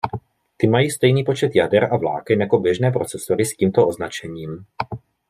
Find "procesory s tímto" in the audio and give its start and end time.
2.91-3.87